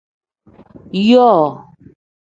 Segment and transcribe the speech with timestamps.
[1.07, 1.45] Yoo.